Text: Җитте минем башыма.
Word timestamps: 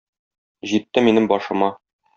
Җитте 0.71 1.05
минем 1.09 1.31
башыма. 1.35 1.73